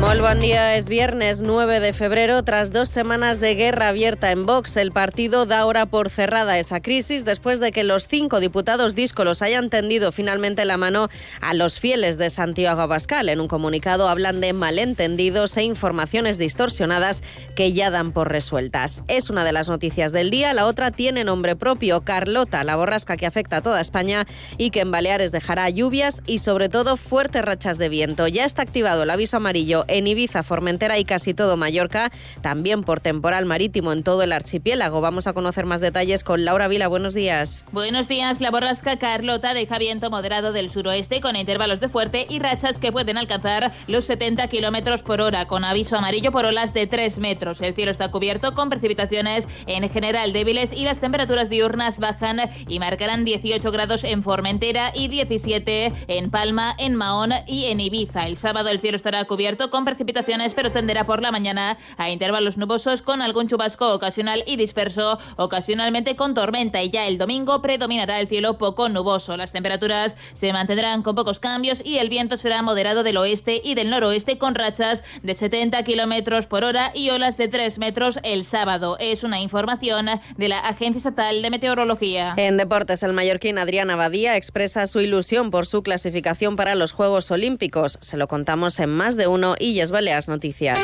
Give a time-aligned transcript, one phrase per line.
[0.00, 2.42] Muy buen día, es viernes 9 de febrero.
[2.42, 6.80] Tras dos semanas de guerra abierta en Vox, el partido da ahora por cerrada esa
[6.80, 11.10] crisis después de que los cinco diputados díscolos hayan tendido finalmente la mano
[11.42, 13.28] a los fieles de Santiago Abascal.
[13.28, 17.22] En un comunicado hablan de malentendidos e informaciones distorsionadas
[17.54, 19.02] que ya dan por resueltas.
[19.06, 20.54] Es una de las noticias del día.
[20.54, 24.26] La otra tiene nombre propio, Carlota, la borrasca que afecta a toda España
[24.56, 28.26] y que en Baleares dejará lluvias y sobre todo fuertes rachas de viento.
[28.28, 33.00] Ya está activado el aviso amarillo en Ibiza, Formentera y casi todo Mallorca, también por
[33.00, 35.00] temporal marítimo en todo el archipiélago.
[35.00, 36.88] Vamos a conocer más detalles con Laura Vila.
[36.88, 37.64] Buenos días.
[37.72, 38.40] Buenos días.
[38.40, 42.92] La borrasca Carlota deja viento moderado del suroeste con intervalos de fuerte y rachas que
[42.92, 47.60] pueden alcanzar los 70 kilómetros por hora, con aviso amarillo por olas de 3 metros.
[47.60, 52.78] El cielo está cubierto con precipitaciones en general débiles y las temperaturas diurnas bajan y
[52.78, 58.26] marcarán 18 grados en Formentera y 17 en Palma, en Mahón y en Ibiza.
[58.26, 62.56] El sábado el cielo estará cubierto con precipitaciones, pero tenderá por la mañana a intervalos
[62.56, 66.82] nubosos con algún chubasco ocasional y disperso, ocasionalmente con tormenta.
[66.82, 69.36] Y ya el domingo predominará el cielo poco nuboso.
[69.36, 73.74] Las temperaturas se mantendrán con pocos cambios y el viento será moderado del oeste y
[73.74, 78.44] del noroeste con rachas de 70 kilómetros por hora y olas de 3 metros el
[78.44, 78.96] sábado.
[78.98, 80.06] Es una información
[80.36, 82.34] de la Agencia Estatal de Meteorología.
[82.36, 87.30] En deportes, el mallorquín Adrián Abadía expresa su ilusión por su clasificación para los Juegos
[87.30, 87.98] Olímpicos.
[88.00, 90.78] Se lo contamos en más de uno y Illes Balears Noticias.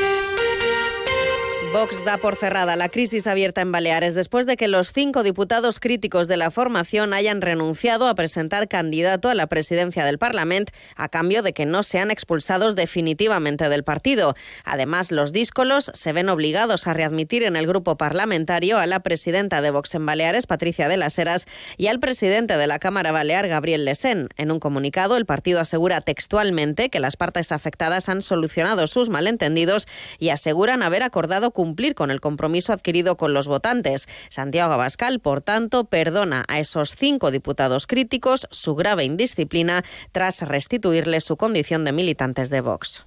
[1.73, 5.81] Vox da por cerrada la crisis abierta en Baleares después de que los cinco diputados
[5.81, 11.09] críticos de la formación hayan renunciado a presentar candidato a la presidencia del Parlamento a
[11.09, 14.35] cambio de que no sean expulsados definitivamente del partido.
[14.65, 19.61] Además, los díscolos se ven obligados a readmitir en el grupo parlamentario a la presidenta
[19.61, 23.49] de Vox en Baleares, Patricia de las Heras, y al presidente de la Cámara Balear,
[23.49, 24.29] Gabriel Lesén.
[24.37, 29.89] En un comunicado, el partido asegura textualmente que las partes afectadas han solucionado sus malentendidos
[30.19, 34.09] y aseguran haber acordado cumplir con el compromiso adquirido con los votantes.
[34.29, 41.23] Santiago Abascal, por tanto, perdona a esos cinco diputados críticos su grave indisciplina tras restituirle
[41.23, 43.07] su condición de militantes de Vox.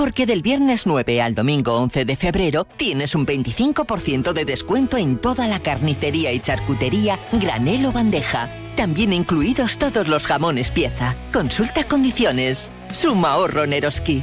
[0.00, 5.18] Porque del viernes 9 al domingo 11 de febrero tienes un 25% de descuento en
[5.18, 8.48] toda la carnicería y charcutería, granel o bandeja.
[8.76, 11.14] También incluidos todos los jamones pieza.
[11.34, 12.72] Consulta condiciones.
[12.90, 14.22] Suma ahorro Neroski.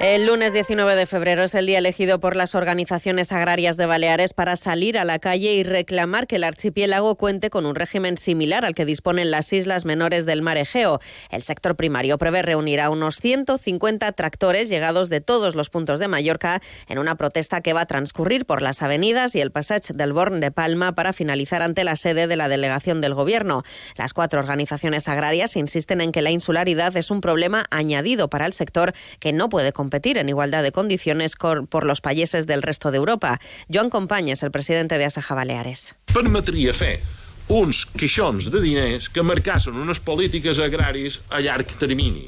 [0.00, 4.32] El lunes 19 de febrero es el día elegido por las organizaciones agrarias de Baleares
[4.32, 8.64] para salir a la calle y reclamar que el archipiélago cuente con un régimen similar
[8.64, 11.00] al que disponen las islas menores del mar Egeo.
[11.30, 16.06] El sector primario prevé reunir a unos 150 tractores llegados de todos los puntos de
[16.06, 20.12] Mallorca en una protesta que va a transcurrir por las avenidas y el Passage del
[20.12, 23.64] Born de Palma para finalizar ante la sede de la delegación del Gobierno.
[23.96, 28.52] Las cuatro organizaciones agrarias insisten en que la insularidad es un problema añadido para el
[28.52, 32.98] sector que no puede competir en igualdad de condiciones por los países del resto de
[32.98, 33.40] Europa.
[33.72, 35.96] Joan Companys, el presidente de Asaja Baleares.
[36.12, 36.98] Permetria fer
[37.48, 42.26] uns quixons de diners que marcassin unes polítiques agràries a llarg termini.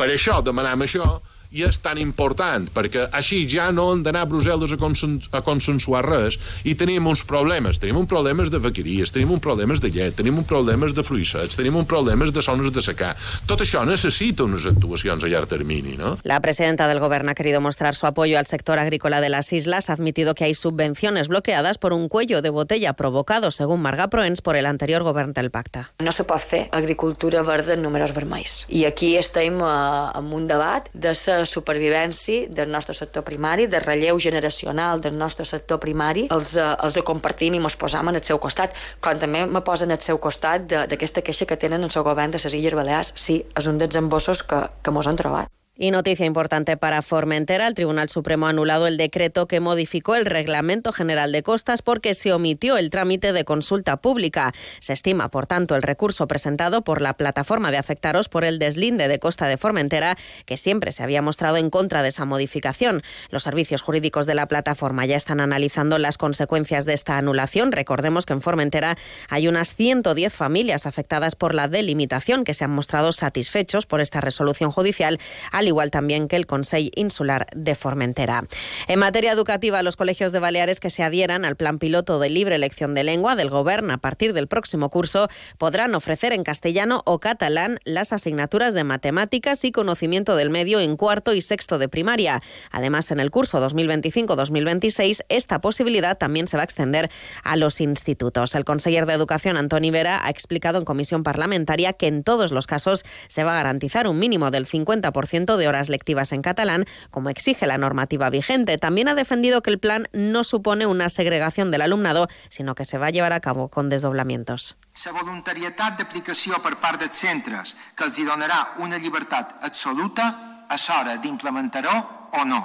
[0.00, 1.18] Per això demanem això
[1.52, 5.42] i és tan important, perquè així ja no hem d'anar a Brussel·les a, consen a
[5.44, 7.80] consensuar res i tenim uns problemes.
[7.82, 11.56] Tenim un problemes de vaqueries, tenim un problemes de llet, tenim un problemes de fruissets,
[11.58, 13.12] tenim un problemes de zones de secar.
[13.46, 16.16] Tot això necessita unes actuacions a llarg termini, ¿no?
[16.22, 19.90] La presidenta del Gobierno ha querido mostrar su apoyo al sector agrícola de las islas.
[19.90, 24.40] Ha admitido que hay subvenciones bloqueadas por un cuello de botella provocado, según Marga Proens,
[24.40, 25.86] por el anterior govern del pacte.
[26.00, 28.66] No se pot fer agricultura verda en números vermells.
[28.68, 31.14] I aquí estem eh, en un debat de
[31.46, 36.26] supervivència del nostre sector primari, de relleu generacional del nostre sector primari.
[36.30, 39.60] Els, eh, els de compartim i mos posam en el seu costat, com també me
[39.60, 43.12] posen al seu costat d'aquesta queixa que tenen el seu govern de les Illes Balears.
[43.14, 45.61] Sí, és un dels embossos que, que mos han trobat.
[45.74, 50.26] Y noticia importante para Formentera, el Tribunal Supremo ha anulado el decreto que modificó el
[50.26, 54.52] Reglamento General de Costas porque se omitió el trámite de consulta pública.
[54.80, 59.08] Se estima, por tanto, el recurso presentado por la plataforma de afectaros por el deslinde
[59.08, 63.02] de Costa de Formentera, que siempre se había mostrado en contra de esa modificación.
[63.30, 67.72] Los servicios jurídicos de la plataforma ya están analizando las consecuencias de esta anulación.
[67.72, 68.98] Recordemos que en Formentera
[69.30, 74.20] hay unas 110 familias afectadas por la delimitación que se han mostrado satisfechos por esta
[74.20, 75.18] resolución judicial
[75.62, 78.44] al igual también que el Consejo Insular de Formentera.
[78.88, 82.56] En materia educativa, los colegios de Baleares que se adhieran al plan piloto de libre
[82.56, 85.28] elección de lengua del Gobierno a partir del próximo curso
[85.58, 90.96] podrán ofrecer en castellano o catalán las asignaturas de matemáticas y conocimiento del medio en
[90.96, 92.42] cuarto y sexto de primaria.
[92.70, 97.10] Además, en el curso 2025-2026, esta posibilidad también se va a extender
[97.44, 98.54] a los institutos.
[98.54, 102.66] El conseller de Educación, Antoni Vera, ha explicado en comisión parlamentaria que en todos los
[102.66, 107.30] casos se va a garantizar un mínimo del 50% de horas lectivas en catalán, como
[107.30, 108.78] exige la normativa vigente.
[108.78, 112.98] También ha defendido que el plan no supone una segregación del alumnado, sino que se
[112.98, 114.76] va a llevar a cabo con desdoblamientos.
[115.04, 120.26] La voluntarietat d'aplicació per part dels centres que els hi donarà una llibertat absoluta
[120.68, 121.96] a l'hora d'implementar-ho
[122.38, 122.60] o no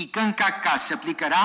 [0.00, 1.42] i que en cap cas s'aplicarà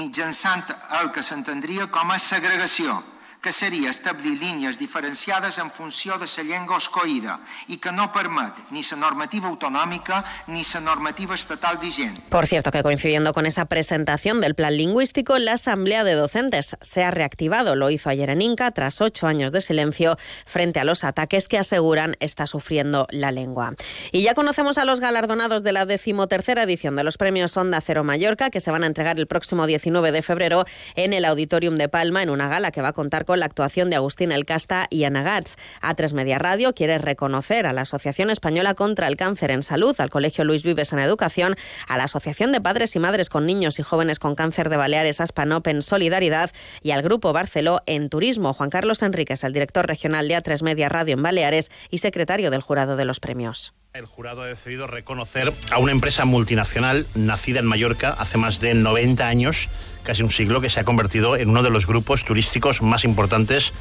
[0.00, 0.64] mitjançant
[1.00, 2.98] el que s'entendria com a segregació
[3.40, 7.38] que seria establir línies diferenciades en funció de la llengua escoïda
[7.68, 12.18] i que no permet ni la normativa autonòmica ni la normativa estatal vigent.
[12.28, 17.04] Por cierto que coincidiendo con esa presentación del plan lingüístico, la Asamblea de Docentes se
[17.04, 17.76] ha reactivado.
[17.76, 21.58] Lo hizo ayer en Inca tras ocho años de silencio frente a los ataques que
[21.58, 23.74] aseguran está sufriendo la lengua.
[24.12, 28.04] Y ya conocemos a los galardonados de la decimotercera edición de los premios Onda Cero
[28.04, 30.64] Mallorca que se van a entregar el próximo 19 de febrero
[30.96, 33.90] en el Auditorium de Palma en una gala que va a contar con la actuación
[33.90, 35.58] de Agustín El Casta y Ana Gats.
[35.82, 40.08] A3 Media Radio quiere reconocer a la Asociación Española contra el Cáncer en Salud, al
[40.08, 41.54] Colegio Luis Vives en Educación,
[41.86, 45.20] a la Asociación de Padres y Madres con Niños y Jóvenes con Cáncer de Baleares
[45.20, 46.50] Aspanop en Solidaridad
[46.82, 48.54] y al Grupo Barceló en Turismo.
[48.54, 52.62] Juan Carlos Enríquez, el director regional de A3 Media Radio en Baleares y secretario del
[52.62, 53.74] jurado de los premios.
[53.94, 58.74] El jurado ha decidido reconocer a una empresa multinacional nacida en Mallorca hace más de
[58.74, 59.68] 90 años,
[60.08, 63.74] casi un siglo, que se ha convertido en uno de los grupos turísticos más importantes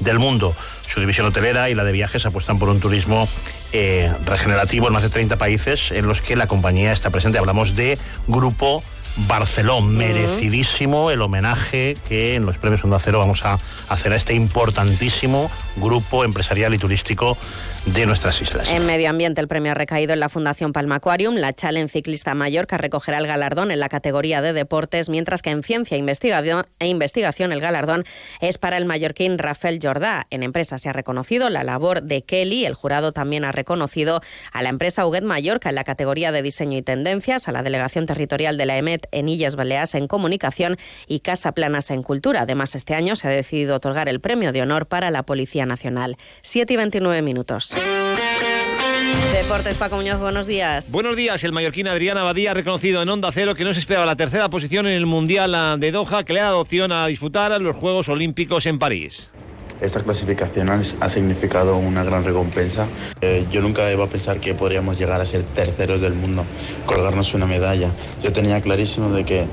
[0.00, 0.56] del mundo.
[0.86, 3.28] Su división hotelera y la de viajes apuestan por un turismo
[3.74, 7.36] eh, regenerativo en más de 30 países en los que la compañía está presente.
[7.36, 8.82] Hablamos de Grupo
[9.28, 9.86] Barcelona.
[9.86, 13.58] Merecidísimo el homenaje que en los premios Onda Cero vamos a
[13.90, 17.36] hacer a este importantísimo grupo empresarial y turístico
[17.86, 18.68] de nuestras islas.
[18.70, 21.34] En medio ambiente, el premio ha recaído en la Fundación Palma Aquarium.
[21.34, 25.62] La Challenge Ciclista Mallorca recogerá el galardón en la categoría de deportes, mientras que en
[25.62, 28.04] ciencia e investigación, e el galardón
[28.40, 30.26] es para el mallorquín Rafael Jordá.
[30.30, 32.64] En empresa se ha reconocido la labor de Kelly.
[32.64, 36.78] El jurado también ha reconocido a la empresa Huguet Mallorca en la categoría de diseño
[36.78, 41.20] y tendencias, a la delegación territorial de la EMET en Illes Baleares en comunicación y
[41.20, 42.42] Casa Planas en cultura.
[42.42, 46.16] Además, este año se ha decidido otorgar el premio de honor para la Policía Nacional.
[46.42, 47.73] 7 y 29 minutos.
[49.32, 50.90] Deportes, Paco Muñoz, buenos días.
[50.90, 51.44] Buenos días.
[51.44, 54.48] El mallorquín Adrián Abadía ha reconocido en Onda Cero que no se esperaba la tercera
[54.48, 58.08] posición en el Mundial de Doha, que le ha dado opción a disputar los Juegos
[58.08, 59.30] Olímpicos en París.
[59.80, 62.86] Esta clasificación ha significado una gran recompensa.
[63.20, 66.44] Eh, yo nunca iba a pensar que podríamos llegar a ser terceros del mundo,
[66.86, 67.90] colgarnos una medalla.
[68.22, 69.44] Yo tenía clarísimo de que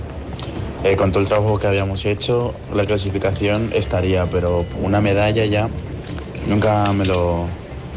[0.83, 5.69] eh, con todo el trabajo que habíamos hecho, la clasificación estaría, pero una medalla ya
[6.47, 7.47] nunca me lo,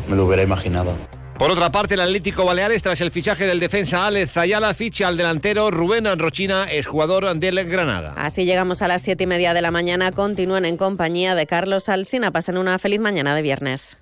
[0.09, 0.95] me lo hubiera imaginado.
[1.39, 5.17] Por otra parte, el Atlético Baleares, tras el fichaje del defensa Alex Zayala, ficha al
[5.17, 8.15] delantero Rubén Rochina, es jugador del Granada.
[8.17, 10.13] Así llegamos a las siete y media de la mañana.
[10.13, 12.31] Continúen en compañía de Carlos Alsina.
[12.31, 13.97] Pasen una feliz mañana de viernes.